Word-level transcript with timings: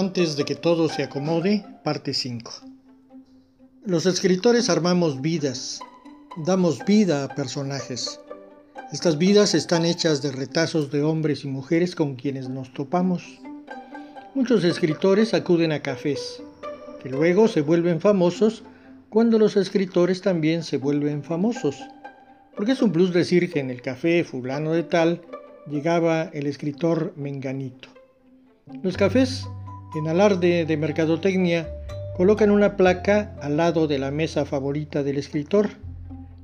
Antes 0.00 0.34
de 0.38 0.46
que 0.46 0.54
todo 0.54 0.88
se 0.88 1.02
acomode, 1.02 1.62
parte 1.84 2.14
5. 2.14 2.52
Los 3.84 4.06
escritores 4.06 4.70
armamos 4.70 5.20
vidas, 5.20 5.80
damos 6.38 6.82
vida 6.86 7.22
a 7.22 7.34
personajes. 7.34 8.18
Estas 8.94 9.18
vidas 9.18 9.54
están 9.54 9.84
hechas 9.84 10.22
de 10.22 10.32
retazos 10.32 10.90
de 10.90 11.02
hombres 11.02 11.44
y 11.44 11.48
mujeres 11.48 11.94
con 11.94 12.16
quienes 12.16 12.48
nos 12.48 12.72
topamos. 12.72 13.42
Muchos 14.34 14.64
escritores 14.64 15.34
acuden 15.34 15.70
a 15.70 15.82
cafés, 15.82 16.42
que 17.02 17.10
luego 17.10 17.46
se 17.46 17.60
vuelven 17.60 18.00
famosos 18.00 18.62
cuando 19.10 19.38
los 19.38 19.58
escritores 19.58 20.22
también 20.22 20.62
se 20.62 20.78
vuelven 20.78 21.22
famosos. 21.22 21.76
Porque 22.56 22.72
es 22.72 22.80
un 22.80 22.90
plus 22.90 23.12
decir 23.12 23.52
que 23.52 23.60
en 23.60 23.68
el 23.68 23.82
café 23.82 24.24
fulano 24.24 24.72
de 24.72 24.82
tal 24.82 25.20
llegaba 25.68 26.22
el 26.32 26.46
escritor 26.46 27.12
Menganito. 27.18 27.90
Los 28.82 28.96
cafés 28.96 29.46
en 29.94 30.08
alarde 30.08 30.64
de 30.64 30.76
mercadotecnia, 30.76 31.68
colocan 32.16 32.50
una 32.50 32.76
placa 32.76 33.34
al 33.40 33.56
lado 33.56 33.86
de 33.86 33.98
la 33.98 34.10
mesa 34.10 34.44
favorita 34.44 35.02
del 35.02 35.18
escritor 35.18 35.70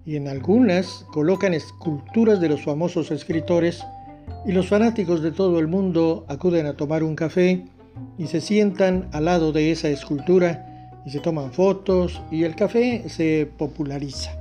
y 0.04 0.16
en 0.16 0.28
algunas 0.28 1.04
colocan 1.12 1.54
esculturas 1.54 2.40
de 2.40 2.48
los 2.48 2.62
famosos 2.62 3.10
escritores 3.10 3.84
y 4.44 4.52
los 4.52 4.68
fanáticos 4.68 5.22
de 5.22 5.32
todo 5.32 5.58
el 5.58 5.68
mundo 5.68 6.24
acuden 6.28 6.66
a 6.66 6.76
tomar 6.76 7.02
un 7.02 7.16
café 7.16 7.64
y 8.18 8.26
se 8.26 8.40
sientan 8.40 9.08
al 9.12 9.26
lado 9.26 9.52
de 9.52 9.70
esa 9.70 9.88
escultura 9.88 10.92
y 11.04 11.10
se 11.10 11.20
toman 11.20 11.52
fotos 11.52 12.20
y 12.30 12.44
el 12.44 12.54
café 12.56 13.08
se 13.08 13.48
populariza. 13.58 14.32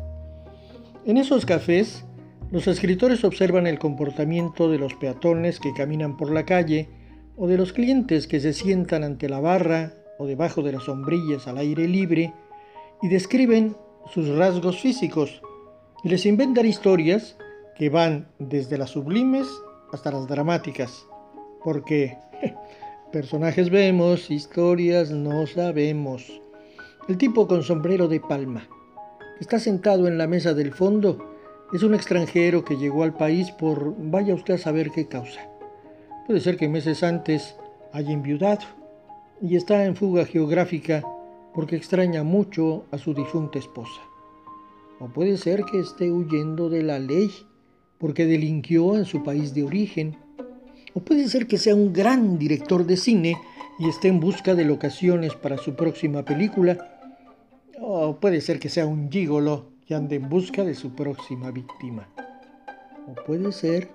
En 1.05 1.17
esos 1.17 1.45
cafés, 1.45 2.05
los 2.51 2.67
escritores 2.67 3.23
observan 3.23 3.67
el 3.67 3.79
comportamiento 3.79 4.69
de 4.69 4.79
los 4.79 4.93
peatones 4.95 5.59
que 5.59 5.73
caminan 5.73 6.17
por 6.17 6.31
la 6.31 6.45
calle 6.45 6.89
o 7.37 7.47
de 7.47 7.57
los 7.57 7.73
clientes 7.73 8.27
que 8.27 8.39
se 8.39 8.53
sientan 8.53 9.03
ante 9.03 9.29
la 9.29 9.39
barra 9.39 9.93
o 10.17 10.25
debajo 10.25 10.61
de 10.61 10.71
las 10.71 10.83
sombrillas 10.83 11.47
al 11.47 11.57
aire 11.57 11.87
libre 11.87 12.33
y 13.01 13.09
describen 13.09 13.75
sus 14.13 14.29
rasgos 14.29 14.79
físicos 14.79 15.41
y 16.03 16.09
les 16.09 16.25
inventan 16.25 16.65
historias 16.65 17.37
que 17.75 17.89
van 17.89 18.27
desde 18.39 18.77
las 18.77 18.91
sublimes 18.91 19.47
hasta 19.91 20.11
las 20.11 20.27
dramáticas, 20.27 21.05
porque 21.63 22.17
personajes 23.11 23.69
vemos, 23.69 24.31
historias 24.31 25.11
no 25.11 25.45
sabemos. 25.47 26.41
El 27.07 27.17
tipo 27.17 27.47
con 27.47 27.63
sombrero 27.63 28.07
de 28.07 28.19
palma, 28.19 28.67
que 29.37 29.41
está 29.41 29.59
sentado 29.59 30.07
en 30.07 30.17
la 30.17 30.27
mesa 30.27 30.53
del 30.53 30.73
fondo, 30.73 31.35
es 31.73 31.83
un 31.83 31.93
extranjero 31.93 32.63
que 32.63 32.77
llegó 32.77 33.03
al 33.03 33.15
país 33.15 33.51
por 33.51 33.95
vaya 33.97 34.33
usted 34.33 34.55
a 34.55 34.59
saber 34.59 34.91
qué 34.91 35.07
causa. 35.07 35.54
Puede 36.25 36.39
ser 36.39 36.57
que 36.57 36.67
meses 36.67 37.03
antes 37.03 37.55
haya 37.93 38.11
enviudado 38.11 38.65
y 39.41 39.55
está 39.55 39.85
en 39.85 39.95
fuga 39.95 40.25
geográfica 40.25 41.03
porque 41.53 41.75
extraña 41.75 42.23
mucho 42.23 42.85
a 42.91 42.97
su 42.97 43.13
difunta 43.13 43.59
esposa. 43.59 44.01
O 44.99 45.07
puede 45.07 45.37
ser 45.37 45.63
que 45.65 45.79
esté 45.79 46.11
huyendo 46.11 46.69
de 46.69 46.81
la 46.81 46.97
ley 46.97 47.31
porque 47.99 48.25
delinquió 48.25 48.95
en 48.95 49.05
su 49.05 49.23
país 49.23 49.53
de 49.53 49.63
origen. 49.63 50.17
O 50.95 51.01
puede 51.01 51.27
ser 51.27 51.45
que 51.45 51.59
sea 51.59 51.75
un 51.75 51.93
gran 51.93 52.39
director 52.39 52.87
de 52.87 52.97
cine 52.97 53.37
y 53.77 53.87
esté 53.87 54.07
en 54.07 54.19
busca 54.19 54.55
de 54.55 54.65
locaciones 54.65 55.35
para 55.35 55.57
su 55.57 55.75
próxima 55.75 56.25
película. 56.25 56.99
O 57.79 58.19
puede 58.19 58.41
ser 58.41 58.59
que 58.59 58.69
sea 58.69 58.87
un 58.87 59.11
gigolo 59.11 59.67
y 59.87 59.93
ande 59.93 60.15
en 60.15 60.27
busca 60.27 60.63
de 60.63 60.73
su 60.73 60.95
próxima 60.95 61.51
víctima. 61.51 62.09
O 63.07 63.13
puede 63.13 63.51
ser 63.51 63.89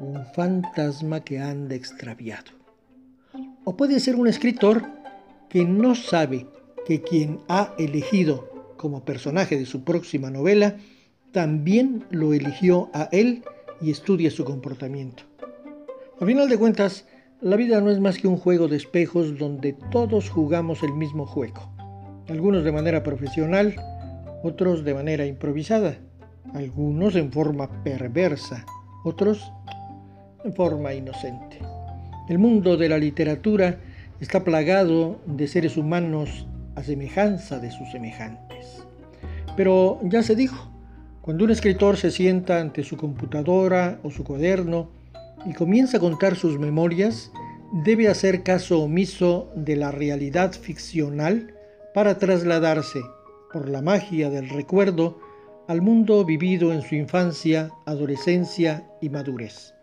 un 0.00 0.24
fantasma 0.34 1.20
que 1.20 1.38
anda 1.38 1.74
extraviado. 1.74 2.52
O 3.64 3.76
puede 3.76 4.00
ser 4.00 4.16
un 4.16 4.26
escritor 4.26 4.84
que 5.48 5.64
no 5.64 5.94
sabe 5.94 6.46
que 6.86 7.02
quien 7.02 7.40
ha 7.48 7.74
elegido 7.78 8.74
como 8.76 9.04
personaje 9.04 9.58
de 9.58 9.66
su 9.66 9.84
próxima 9.84 10.30
novela 10.30 10.76
también 11.32 12.04
lo 12.10 12.32
eligió 12.32 12.90
a 12.94 13.08
él 13.12 13.42
y 13.80 13.90
estudia 13.90 14.30
su 14.30 14.44
comportamiento. 14.44 15.24
A 16.20 16.24
final 16.24 16.48
de 16.48 16.58
cuentas, 16.58 17.06
la 17.40 17.56
vida 17.56 17.80
no 17.80 17.90
es 17.90 18.00
más 18.00 18.18
que 18.18 18.28
un 18.28 18.38
juego 18.38 18.68
de 18.68 18.76
espejos 18.76 19.38
donde 19.38 19.74
todos 19.90 20.30
jugamos 20.30 20.82
el 20.82 20.94
mismo 20.94 21.26
juego. 21.26 21.70
Algunos 22.28 22.64
de 22.64 22.72
manera 22.72 23.02
profesional, 23.02 23.76
otros 24.42 24.84
de 24.84 24.94
manera 24.94 25.26
improvisada, 25.26 25.98
algunos 26.54 27.14
en 27.16 27.30
forma 27.30 27.82
perversa, 27.82 28.64
otros 29.04 29.52
forma 30.52 30.94
inocente. 30.94 31.58
El 32.28 32.38
mundo 32.38 32.76
de 32.76 32.88
la 32.88 32.98
literatura 32.98 33.78
está 34.20 34.44
plagado 34.44 35.20
de 35.26 35.46
seres 35.46 35.76
humanos 35.76 36.46
a 36.74 36.82
semejanza 36.82 37.58
de 37.58 37.70
sus 37.70 37.90
semejantes. 37.90 38.84
Pero 39.56 40.00
ya 40.02 40.22
se 40.22 40.34
dijo, 40.34 40.70
cuando 41.22 41.44
un 41.44 41.50
escritor 41.50 41.96
se 41.96 42.10
sienta 42.10 42.60
ante 42.60 42.82
su 42.84 42.96
computadora 42.96 43.98
o 44.02 44.10
su 44.10 44.24
cuaderno 44.24 44.90
y 45.44 45.54
comienza 45.54 45.96
a 45.96 46.00
contar 46.00 46.36
sus 46.36 46.58
memorias, 46.58 47.32
debe 47.84 48.08
hacer 48.08 48.42
caso 48.42 48.82
omiso 48.82 49.50
de 49.54 49.76
la 49.76 49.90
realidad 49.90 50.52
ficcional 50.52 51.54
para 51.94 52.18
trasladarse, 52.18 53.00
por 53.52 53.68
la 53.68 53.82
magia 53.82 54.30
del 54.30 54.48
recuerdo, 54.48 55.18
al 55.68 55.82
mundo 55.82 56.24
vivido 56.24 56.72
en 56.72 56.82
su 56.82 56.94
infancia, 56.94 57.70
adolescencia 57.86 58.86
y 59.00 59.08
madurez. 59.08 59.75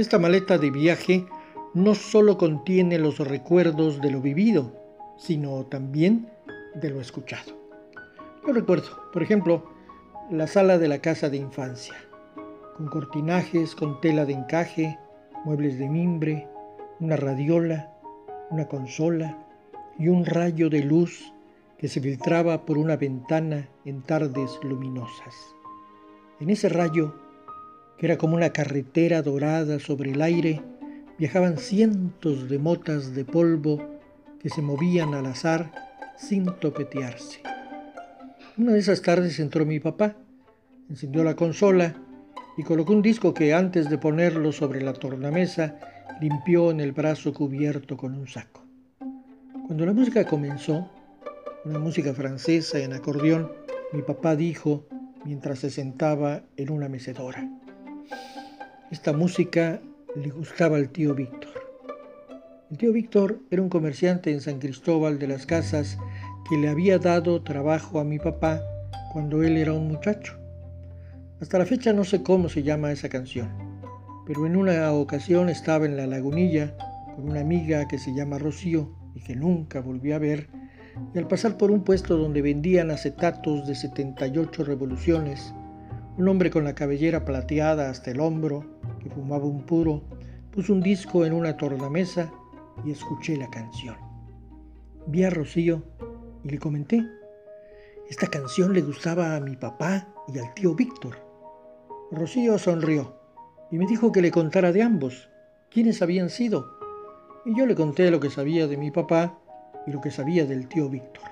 Esta 0.00 0.18
maleta 0.18 0.56
de 0.56 0.70
viaje 0.70 1.26
no 1.74 1.94
solo 1.94 2.38
contiene 2.38 2.98
los 2.98 3.18
recuerdos 3.18 4.00
de 4.00 4.10
lo 4.10 4.22
vivido, 4.22 4.72
sino 5.18 5.66
también 5.66 6.26
de 6.74 6.88
lo 6.88 7.02
escuchado. 7.02 7.52
Yo 8.46 8.54
recuerdo, 8.54 8.88
por 9.12 9.22
ejemplo, 9.22 9.70
la 10.30 10.46
sala 10.46 10.78
de 10.78 10.88
la 10.88 11.02
casa 11.02 11.28
de 11.28 11.36
infancia, 11.36 11.96
con 12.78 12.86
cortinajes 12.86 13.74
con 13.74 14.00
tela 14.00 14.24
de 14.24 14.32
encaje, 14.32 14.98
muebles 15.44 15.78
de 15.78 15.90
mimbre, 15.90 16.48
una 16.98 17.16
radiola, 17.16 17.92
una 18.48 18.68
consola 18.68 19.36
y 19.98 20.08
un 20.08 20.24
rayo 20.24 20.70
de 20.70 20.82
luz 20.82 21.30
que 21.76 21.88
se 21.88 22.00
filtraba 22.00 22.64
por 22.64 22.78
una 22.78 22.96
ventana 22.96 23.68
en 23.84 24.00
tardes 24.00 24.58
luminosas. 24.62 25.34
En 26.40 26.48
ese 26.48 26.70
rayo 26.70 27.14
que 28.00 28.06
era 28.06 28.16
como 28.16 28.34
una 28.34 28.48
carretera 28.48 29.20
dorada 29.20 29.78
sobre 29.78 30.12
el 30.12 30.22
aire, 30.22 30.62
viajaban 31.18 31.58
cientos 31.58 32.48
de 32.48 32.58
motas 32.58 33.14
de 33.14 33.26
polvo 33.26 34.00
que 34.40 34.48
se 34.48 34.62
movían 34.62 35.12
al 35.12 35.26
azar 35.26 35.70
sin 36.16 36.46
topetearse. 36.46 37.42
Una 38.56 38.72
de 38.72 38.78
esas 38.78 39.02
tardes 39.02 39.38
entró 39.38 39.66
mi 39.66 39.80
papá, 39.80 40.16
encendió 40.88 41.22
la 41.24 41.36
consola 41.36 41.94
y 42.56 42.62
colocó 42.62 42.94
un 42.94 43.02
disco 43.02 43.34
que 43.34 43.52
antes 43.52 43.90
de 43.90 43.98
ponerlo 43.98 44.50
sobre 44.50 44.80
la 44.80 44.94
tornamesa 44.94 45.78
limpió 46.22 46.70
en 46.70 46.80
el 46.80 46.92
brazo 46.92 47.34
cubierto 47.34 47.98
con 47.98 48.14
un 48.14 48.26
saco. 48.26 48.64
Cuando 49.66 49.84
la 49.84 49.92
música 49.92 50.24
comenzó, 50.24 50.90
una 51.66 51.78
música 51.78 52.14
francesa 52.14 52.78
en 52.78 52.94
acordeón, 52.94 53.52
mi 53.92 54.00
papá 54.00 54.36
dijo 54.36 54.86
mientras 55.26 55.58
se 55.58 55.68
sentaba 55.68 56.44
en 56.56 56.70
una 56.70 56.88
mecedora. 56.88 57.59
Esta 58.90 59.12
música 59.12 59.80
le 60.16 60.30
gustaba 60.30 60.76
al 60.76 60.88
tío 60.88 61.14
Víctor. 61.14 61.52
El 62.70 62.78
tío 62.78 62.92
Víctor 62.92 63.38
era 63.50 63.62
un 63.62 63.68
comerciante 63.68 64.32
en 64.32 64.40
San 64.40 64.58
Cristóbal 64.58 65.18
de 65.18 65.28
las 65.28 65.46
Casas 65.46 65.96
que 66.48 66.56
le 66.56 66.68
había 66.68 66.98
dado 66.98 67.42
trabajo 67.42 68.00
a 68.00 68.04
mi 68.04 68.18
papá 68.18 68.60
cuando 69.12 69.42
él 69.42 69.56
era 69.56 69.72
un 69.72 69.88
muchacho. 69.88 70.36
Hasta 71.40 71.58
la 71.58 71.66
fecha 71.66 71.92
no 71.92 72.04
sé 72.04 72.22
cómo 72.22 72.48
se 72.48 72.62
llama 72.62 72.90
esa 72.90 73.08
canción, 73.08 73.48
pero 74.26 74.44
en 74.44 74.56
una 74.56 74.92
ocasión 74.92 75.48
estaba 75.48 75.86
en 75.86 75.96
la 75.96 76.06
lagunilla 76.06 76.76
con 77.14 77.30
una 77.30 77.40
amiga 77.40 77.86
que 77.86 77.98
se 77.98 78.14
llama 78.14 78.38
Rocío 78.38 78.92
y 79.14 79.20
que 79.20 79.36
nunca 79.36 79.80
volví 79.80 80.12
a 80.12 80.18
ver, 80.18 80.48
y 81.14 81.18
al 81.18 81.28
pasar 81.28 81.56
por 81.56 81.70
un 81.70 81.84
puesto 81.84 82.16
donde 82.16 82.42
vendían 82.42 82.90
acetatos 82.90 83.66
de 83.66 83.74
78 83.74 84.64
revoluciones, 84.64 85.54
un 86.16 86.28
hombre 86.28 86.50
con 86.50 86.64
la 86.64 86.74
cabellera 86.74 87.24
plateada 87.24 87.90
hasta 87.90 88.10
el 88.10 88.20
hombro, 88.20 88.64
que 89.02 89.10
fumaba 89.10 89.44
un 89.44 89.64
puro, 89.64 90.02
puso 90.50 90.72
un 90.72 90.80
disco 90.80 91.24
en 91.24 91.32
una 91.32 91.56
tornamesa 91.56 92.32
y 92.84 92.90
escuché 92.90 93.36
la 93.36 93.48
canción. 93.50 93.96
Vi 95.06 95.24
a 95.24 95.30
Rocío 95.30 95.82
y 96.44 96.50
le 96.50 96.58
comenté. 96.58 97.06
Esta 98.08 98.26
canción 98.26 98.72
le 98.72 98.82
gustaba 98.82 99.36
a 99.36 99.40
mi 99.40 99.56
papá 99.56 100.08
y 100.28 100.38
al 100.38 100.52
tío 100.54 100.74
Víctor. 100.74 101.16
Rocío 102.10 102.58
sonrió 102.58 103.14
y 103.70 103.78
me 103.78 103.86
dijo 103.86 104.10
que 104.12 104.22
le 104.22 104.30
contara 104.30 104.72
de 104.72 104.82
ambos, 104.82 105.30
quiénes 105.70 106.02
habían 106.02 106.28
sido. 106.28 106.66
Y 107.44 107.56
yo 107.56 107.66
le 107.66 107.74
conté 107.74 108.10
lo 108.10 108.20
que 108.20 108.30
sabía 108.30 108.66
de 108.66 108.76
mi 108.76 108.90
papá 108.90 109.38
y 109.86 109.92
lo 109.92 110.00
que 110.00 110.10
sabía 110.10 110.44
del 110.44 110.68
tío 110.68 110.88
Víctor. 110.88 111.24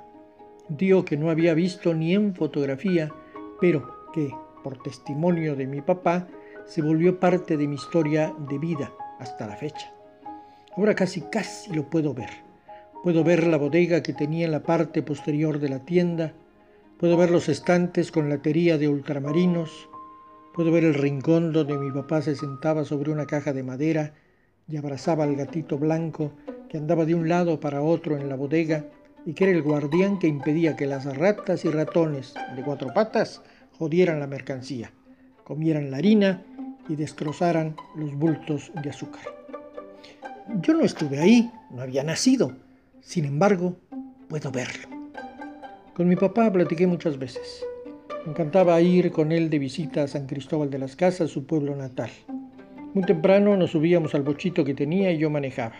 Tío 0.77 1.05
que 1.05 1.17
no 1.17 1.31
había 1.31 1.55
visto 1.55 1.95
ni 1.95 2.15
en 2.15 2.35
fotografía, 2.35 3.13
pero 3.61 4.11
que, 4.13 4.31
por 4.63 4.83
testimonio 4.83 5.57
de 5.57 5.67
mi 5.67 5.81
papá, 5.81 6.29
se 6.67 6.83
volvió 6.83 7.19
parte 7.19 7.57
de 7.57 7.67
mi 7.67 7.77
historia 7.77 8.35
de 8.49 8.59
vida 8.59 8.93
hasta 9.19 9.47
la 9.47 9.57
fecha. 9.57 9.93
Ahora 10.77 10.95
casi 10.95 11.23
casi 11.23 11.73
lo 11.73 11.89
puedo 11.89 12.15
ver. 12.15 12.31
Puedo 13.03 13.25
ver 13.25 13.47
la 13.47 13.57
bodega 13.57 14.03
que 14.03 14.13
tenía 14.13 14.45
en 14.45 14.53
la 14.53 14.63
parte 14.63 15.03
posterior 15.03 15.59
de 15.59 15.69
la 15.69 15.85
tienda. 15.85 16.35
Puedo 16.99 17.17
ver 17.17 17.31
los 17.31 17.49
estantes 17.49 18.13
con 18.13 18.29
latería 18.29 18.77
de 18.77 18.89
ultramarinos. 18.89 19.89
Puedo 20.55 20.73
ver 20.73 20.85
el 20.85 20.95
rincón 20.95 21.53
donde 21.53 21.79
mi 21.79 21.91
papá 21.91 22.23
se 22.23 22.35
sentaba 22.35 22.85
sobre 22.85 23.11
una 23.11 23.27
caja 23.27 23.53
de 23.53 23.63
madera 23.63 24.15
y 24.69 24.77
abrazaba 24.77 25.25
al 25.25 25.37
gatito 25.37 25.79
blanco 25.79 26.33
que 26.69 26.77
andaba 26.77 27.05
de 27.05 27.15
un 27.15 27.29
lado 27.29 27.61
para 27.61 27.83
otro 27.83 28.17
en 28.17 28.29
la 28.29 28.37
bodega 28.37 28.85
y 29.25 29.35
que 29.35 29.45
era 29.45 29.53
el 29.53 29.63
guardián 29.63 30.19
que 30.19 30.27
impedía 30.27 30.77
que 30.77 30.87
las 30.87 31.05
ratas 31.17 31.65
y 31.65 31.71
ratones 31.71 32.35
de 32.57 32.63
cuatro 32.63 32.93
patas 32.93 33.43
jodieran 33.79 34.21
la 34.21 34.27
mercancía, 34.27 34.93
comieran 35.45 35.91
la 35.91 35.99
harina 35.99 36.43
y 36.89 36.97
destrozaran 36.97 37.77
los 37.95 38.15
bultos 38.15 38.73
de 38.83 38.91
azúcar. 38.91 39.23
Yo 40.63 40.75
no 40.75 40.85
estuve 40.85 41.19
ahí, 41.19 41.51
no 41.71 41.83
había 41.83 42.03
nacido, 42.03 42.57
sin 43.01 43.25
embargo, 43.25 43.77
puedo 44.29 44.51
verlo. 44.51 44.89
Con 45.95 46.09
mi 46.09 46.17
papá 46.17 46.53
platiqué 46.53 46.87
muchas 46.87 47.19
veces. 47.19 47.65
Me 48.25 48.33
encantaba 48.33 48.81
ir 48.81 49.11
con 49.11 49.33
él 49.33 49.51
de 49.51 49.59
visita 49.59 50.03
a 50.03 50.09
San 50.09 50.27
Cristóbal 50.27 50.71
de 50.71 50.79
las 50.79 50.97
Casas, 50.97 51.31
su 51.31 51.47
pueblo 51.47 51.75
natal. 51.77 52.11
Muy 52.95 53.05
temprano 53.05 53.57
nos 53.57 53.73
subíamos 53.73 54.15
al 54.15 54.23
bochito 54.23 54.65
que 54.65 54.75
tenía 54.75 55.13
y 55.13 55.19
yo 55.19 55.31
manejaba. 55.31 55.77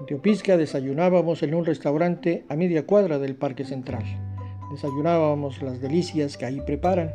En 0.00 0.06
Teopisca 0.06 0.56
desayunábamos 0.56 1.42
en 1.42 1.54
un 1.54 1.64
restaurante 1.64 2.44
a 2.48 2.56
media 2.56 2.86
cuadra 2.86 3.18
del 3.18 3.36
Parque 3.36 3.64
Central. 3.64 4.25
Desayunábamos 4.70 5.62
las 5.62 5.80
delicias 5.80 6.36
que 6.36 6.46
ahí 6.46 6.60
preparan. 6.60 7.12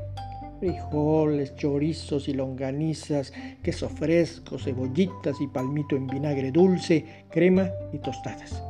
Frijoles, 0.60 1.56
chorizos 1.56 2.30
y 2.30 2.34
longanizas, 2.34 3.34
queso 3.64 3.90
fresco, 3.90 4.60
cebollitas 4.60 5.42
y 5.42 5.48
palmito 5.48 5.96
en 5.96 6.08
vinagre 6.08 6.52
dulce, 6.52 7.26
crema 7.30 7.70
y 7.92 7.98
tostadas. 7.98 8.64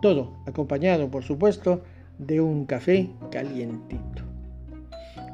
Todo 0.00 0.32
acompañado, 0.46 1.10
por 1.10 1.22
supuesto, 1.22 1.82
de 2.18 2.40
un 2.40 2.64
café 2.64 3.10
calientito. 3.30 4.22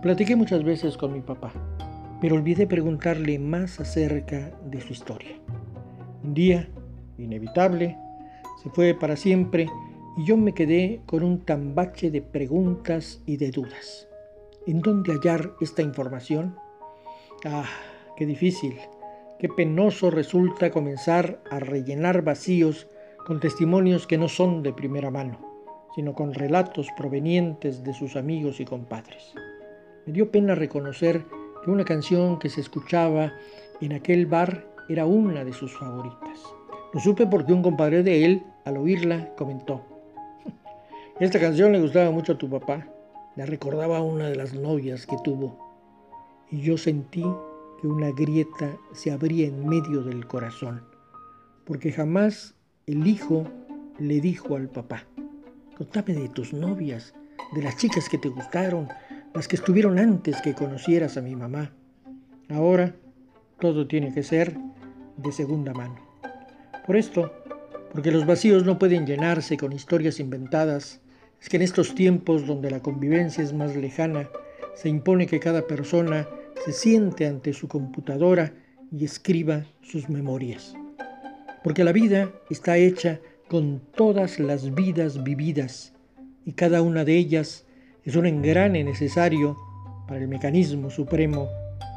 Platiqué 0.03 0.35
muchas 0.35 0.65
veces 0.65 0.97
con 0.97 1.13
mi 1.13 1.21
papá, 1.21 1.53
pero 2.21 2.35
olvidé 2.35 2.67
preguntarle 2.67 3.39
más 3.39 3.79
acerca 3.79 4.51
de 4.65 4.81
su 4.81 4.93
historia. 4.93 5.37
Un 6.25 6.35
día, 6.35 6.69
inevitable, 7.19 7.97
se 8.63 8.71
fue 8.71 8.95
para 8.95 9.17
siempre 9.17 9.69
y 10.17 10.25
yo 10.25 10.37
me 10.37 10.53
quedé 10.53 11.01
con 11.07 11.23
un 11.23 11.41
tambache 11.41 12.11
de 12.11 12.23
preguntas 12.23 13.23
y 13.27 13.37
de 13.37 13.51
dudas. 13.51 14.09
¿En 14.67 14.81
dónde 14.81 15.13
hallar 15.13 15.53
esta 15.61 15.83
información? 15.83 16.57
Ah, 17.45 17.69
qué 18.17 18.27
difícil, 18.27 18.77
qué 19.39 19.49
penoso 19.49 20.11
resulta 20.11 20.71
comenzar 20.71 21.43
a 21.51 21.59
rellenar 21.59 22.23
vacíos 22.23 22.89
con 23.27 23.41
testimonios 23.41 24.07
que 24.07 24.19
no 24.19 24.29
son 24.29 24.63
de 24.63 24.73
primera 24.73 25.11
mano, 25.11 25.39
sino 25.95 26.15
con 26.15 26.35
relatos 26.35 26.89
provenientes 26.97 27.83
de 27.83 27.95
sus 27.95 28.17
amigos 28.17 28.61
y 28.61 28.65
compadres. 28.65 29.35
Me 30.07 30.13
dio 30.13 30.31
pena 30.31 30.55
reconocer 30.55 31.25
que 31.65 31.71
una 31.71 31.85
canción 31.85 32.39
que 32.39 32.51
se 32.51 32.61
escuchaba 32.61 33.33
en 33.81 33.93
aquel 33.93 34.27
bar 34.27 34.67
era 34.89 35.07
una 35.07 35.45
de 35.45 35.53
sus 35.53 35.73
favoritas. 35.77 36.41
Lo 36.93 37.01
supe 37.01 37.27
porque 37.27 37.53
un 37.53 37.63
compadre 37.63 38.03
de 38.03 38.25
él, 38.25 38.43
al 38.65 38.77
oírla, 38.77 39.35
comentó, 39.37 39.92
esta 41.21 41.39
canción 41.39 41.73
le 41.73 41.81
gustaba 41.81 42.11
mucho 42.11 42.33
a 42.33 42.39
tu 42.39 42.49
papá, 42.49 42.87
la 43.37 43.47
recordaba 43.47 43.99
a 43.99 44.03
una 44.03 44.29
de 44.29 44.37
las 44.37 44.55
novias 44.55 45.07
que 45.07 45.17
tuvo, 45.23 45.59
y 46.51 46.61
yo 46.61 46.77
sentí 46.77 47.25
que 47.81 47.87
una 47.87 48.11
grieta 48.11 48.77
se 48.93 49.11
abría 49.11 49.47
en 49.47 49.69
medio 49.69 50.03
del 50.03 50.27
corazón, 50.27 50.83
porque 51.65 51.93
jamás 51.93 52.55
el 52.87 53.07
hijo 53.07 53.45
le 53.99 54.21
dijo 54.21 54.57
al 54.57 54.69
papá, 54.69 55.05
contame 55.77 56.15
de 56.15 56.29
tus 56.29 56.53
novias, 56.53 57.15
de 57.55 57.63
las 57.63 57.77
chicas 57.77 58.09
que 58.09 58.19
te 58.19 58.29
gustaron, 58.29 58.89
las 59.35 59.49
que 59.49 59.57
estuvieron 59.57 59.99
antes 59.99 60.41
que 60.43 60.55
conocieras 60.55 61.17
a 61.17 61.23
mi 61.23 61.37
mamá. 61.37 61.73
Ahora 62.49 62.95
todo 63.59 63.87
tiene 63.87 64.13
que 64.13 64.23
ser 64.23 64.57
de 65.17 65.33
segunda 65.33 65.73
mano. 65.73 65.97
Por 66.87 66.97
esto, 66.97 67.33
porque 67.93 68.11
los 68.11 68.25
vacíos 68.25 68.65
no 68.65 68.79
pueden 68.79 69.07
llenarse 69.07 69.59
con 69.59 69.73
historias 69.73 70.19
inventadas, 70.19 71.01
es 71.41 71.49
que 71.49 71.57
en 71.57 71.63
estos 71.63 71.95
tiempos 71.95 72.47
donde 72.47 72.71
la 72.71 72.81
convivencia 72.81 73.45
es 73.45 73.53
más 73.53 73.77
lejana, 73.77 74.31
se 74.75 74.89
impone 74.89 75.27
que 75.27 75.41
cada 75.41 75.67
persona 75.67 76.27
se 76.65 76.73
siente 76.73 77.27
ante 77.27 77.53
su 77.53 77.69
computadora 77.69 78.55
y 78.91 79.05
escriba 79.05 79.67
sus 79.83 80.09
memorias. 80.09 80.75
Porque 81.63 81.85
la 81.85 81.93
vida 81.93 82.31
está 82.49 82.79
hecha 82.79 83.21
con 83.49 83.83
todas 83.95 84.39
las 84.39 84.75
vidas 84.75 85.23
vividas 85.23 85.93
y 86.47 86.53
cada 86.53 86.81
una 86.81 87.05
de 87.05 87.17
ellas 87.17 87.67
es 88.05 88.17
un 88.17 88.25
engrane 88.25 88.83
necesario 88.85 89.57
para 90.09 90.21
el 90.21 90.29
mecanismo 90.29 90.89
supremo 90.89 91.49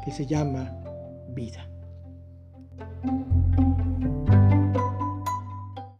que 0.04 0.12
se 0.12 0.26
llama 0.26 0.76
vida. 1.34 1.66